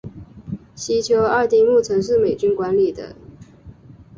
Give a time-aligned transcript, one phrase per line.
[0.73, 3.15] 西丘二丁目曾是美军管理的。